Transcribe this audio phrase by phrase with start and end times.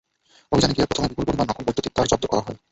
[0.51, 2.57] অভিযানে গিয়ে প্রথমে বিপুল পরিমাণ নকল বৈদ্যুতিক তার জব্দ করা হয়।